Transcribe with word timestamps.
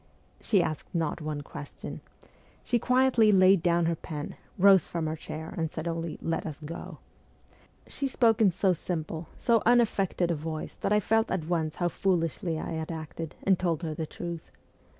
She 0.41 0.63
asked 0.63 0.95
not 0.95 1.21
one 1.21 1.41
question. 1.41 2.01
She 2.63 2.79
quietly 2.79 3.31
laid 3.31 3.61
down 3.61 3.85
her 3.85 3.93
pen, 3.93 4.35
rose 4.57 4.87
from 4.87 5.05
her 5.05 5.15
chair, 5.15 5.53
and 5.55 5.69
said 5.69 5.87
only, 5.87 6.17
'Let 6.23 6.47
us 6.47 6.59
go.' 6.59 6.97
She 7.85 8.07
spoke 8.07 8.41
in 8.41 8.49
so 8.49 8.73
simple, 8.73 9.27
so 9.37 9.61
unaffected 9.63 10.31
a 10.31 10.35
voice 10.35 10.73
that 10.77 10.91
I 10.91 10.99
felt 10.99 11.29
at 11.29 11.45
once 11.45 11.75
how 11.75 11.89
foolishly 11.89 12.57
I 12.59 12.71
had 12.71 12.91
acted, 12.91 13.35
and 13.43 13.59
told 13.59 13.83
her 13.83 13.93
the 13.93 14.07
truth. 14.07 14.49